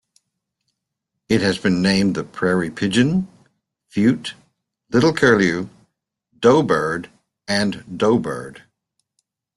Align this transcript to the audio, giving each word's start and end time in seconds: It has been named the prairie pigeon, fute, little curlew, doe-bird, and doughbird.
It 1.29 1.41
has 1.41 1.59
been 1.59 1.83
named 1.83 2.15
the 2.15 2.23
prairie 2.23 2.71
pigeon, 2.71 3.27
fute, 3.93 4.31
little 4.89 5.13
curlew, 5.13 5.69
doe-bird, 6.39 7.11
and 7.47 7.83
doughbird. 7.99 8.63